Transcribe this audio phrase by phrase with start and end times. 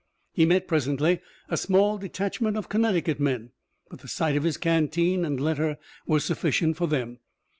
[0.33, 3.51] He met presently a small detachment of Connecticut men,
[3.87, 5.77] but the sight of his canteen and letter
[6.07, 7.19] was sufficient for them.